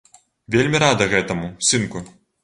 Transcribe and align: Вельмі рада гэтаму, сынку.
Вельмі 0.53 0.79
рада 0.83 1.05
гэтаму, 1.11 1.49
сынку. 1.67 2.03